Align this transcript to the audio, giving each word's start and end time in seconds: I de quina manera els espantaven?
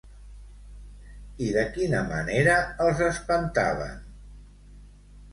I 1.47 1.49
de 1.57 1.65
quina 1.75 1.99
manera 2.11 2.55
els 2.85 3.03
espantaven? 3.09 4.01